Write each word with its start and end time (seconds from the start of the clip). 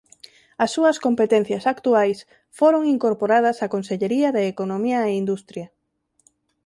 As 0.63 0.69
súas 0.75 0.97
competencias 1.05 1.63
actuais 1.73 2.19
foron 2.59 2.81
incorporadas 2.95 3.57
á 3.63 3.67
Consellería 3.75 4.29
de 4.35 4.43
Economía 4.53 4.99
e 5.09 5.19
Industria. 5.23 5.67